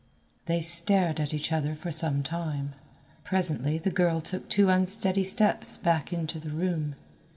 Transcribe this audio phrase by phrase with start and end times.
[0.47, 2.73] They stared at each other for some time.
[3.23, 6.95] Presently the girl took two unsteady steps back into the room.